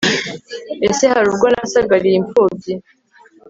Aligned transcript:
ese 0.89 1.03
hari 1.11 1.27
ubwo 1.31 1.45
nasagariye 1.53 2.15
impfubyi 2.21 2.73